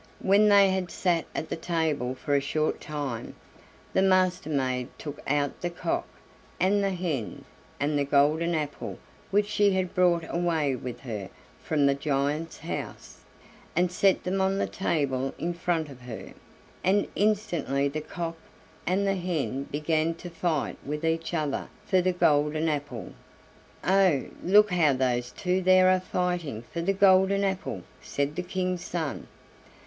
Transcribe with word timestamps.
When 0.23 0.49
they 0.49 0.71
had 0.71 0.89
sat 0.89 1.25
at 1.35 1.49
the 1.49 1.55
table 1.55 2.15
for 2.15 2.33
a 2.33 2.41
short 2.41 2.81
time, 2.81 3.35
the 3.93 4.01
Master 4.01 4.49
maid 4.49 4.87
took 4.97 5.19
out 5.27 5.61
the 5.61 5.69
cock, 5.69 6.07
and 6.59 6.83
the 6.83 6.89
hen, 6.89 7.45
and 7.79 7.99
the 7.99 8.03
golden 8.03 8.55
apple 8.55 8.97
which 9.29 9.45
she 9.45 9.73
had 9.73 9.93
brought 9.93 10.23
away 10.27 10.75
with 10.75 11.01
her 11.01 11.29
from 11.63 11.85
the 11.85 11.93
giant's 11.93 12.57
house, 12.57 13.19
and 13.75 13.91
set 13.91 14.23
them 14.23 14.41
on 14.41 14.57
the 14.57 14.65
table 14.65 15.35
in 15.37 15.53
front 15.53 15.87
of 15.87 16.01
her, 16.01 16.33
and 16.83 17.07
instantly 17.15 17.87
the 17.87 18.01
cock 18.01 18.37
and 18.87 19.05
the 19.05 19.13
hen 19.13 19.65
began 19.65 20.15
to 20.15 20.31
fight 20.31 20.77
with 20.83 21.05
each 21.05 21.31
other 21.31 21.67
for 21.85 22.01
the 22.01 22.11
golden 22.11 22.67
apple. 22.69 23.11
"Oh! 23.83 24.23
look 24.43 24.71
how 24.71 24.93
those 24.93 25.29
two 25.31 25.61
there 25.61 25.89
are 25.91 25.99
fighting 25.99 26.63
for 26.73 26.81
the 26.81 26.91
golden 26.91 27.43
apple," 27.43 27.83
said 28.01 28.35
the 28.35 28.41
King's 28.41 28.83
son. 28.83 29.27